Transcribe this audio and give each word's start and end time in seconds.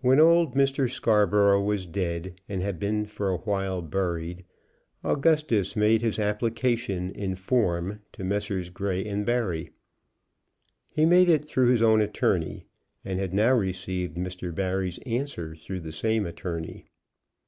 When 0.00 0.18
old 0.18 0.56
Mr. 0.56 0.90
Scarborough 0.90 1.62
was 1.62 1.86
dead, 1.86 2.40
and 2.48 2.62
had 2.62 2.80
been 2.80 3.04
for 3.06 3.28
a 3.30 3.36
while 3.36 3.80
buried, 3.80 4.44
Augustus 5.04 5.76
made 5.76 6.02
his 6.02 6.18
application 6.18 7.10
in 7.12 7.36
form 7.36 8.00
to 8.14 8.24
Messrs. 8.24 8.70
Grey 8.70 9.04
& 9.22 9.24
Barry. 9.24 9.70
He 10.90 11.06
made 11.06 11.28
it 11.28 11.44
through 11.44 11.68
his 11.68 11.80
own 11.80 12.00
attorney, 12.00 12.64
and 13.04 13.20
had 13.20 13.32
now 13.32 13.52
received 13.54 14.16
Mr. 14.16 14.52
Barry's 14.52 14.98
answer 15.06 15.54
through 15.54 15.78
the 15.78 15.92
same 15.92 16.26
attorney. 16.26 16.86